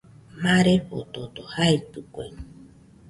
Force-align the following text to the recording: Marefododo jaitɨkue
Marefododo 0.43 1.43
jaitɨkue 1.53 2.25